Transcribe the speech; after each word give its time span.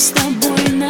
с 0.00 0.12
тобой 0.12 0.72
на 0.72 0.89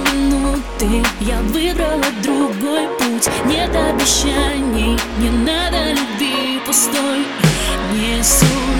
минуты. 0.00 1.06
Я 1.20 1.40
выбрала 1.42 2.04
другой 2.22 2.88
путь. 2.98 3.28
Нет 3.46 3.70
обещаний, 3.74 4.98
не 5.18 5.30
надо 5.30 5.92
любви 5.92 6.60
пустой. 6.66 7.24
Не 7.92 8.18
Несу 8.18 8.73